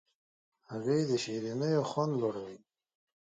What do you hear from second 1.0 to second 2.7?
د شیرینیو خوند لوړوي.